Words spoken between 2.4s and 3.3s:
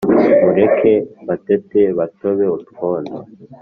utwondo